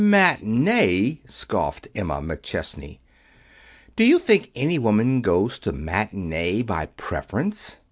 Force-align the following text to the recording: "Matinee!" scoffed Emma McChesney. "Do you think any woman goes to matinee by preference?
"Matinee!" 0.03 1.21
scoffed 1.27 1.87
Emma 1.93 2.19
McChesney. 2.23 2.97
"Do 3.95 4.03
you 4.03 4.17
think 4.17 4.49
any 4.55 4.79
woman 4.79 5.21
goes 5.21 5.59
to 5.59 5.71
matinee 5.71 6.63
by 6.63 6.87
preference? 6.87 7.77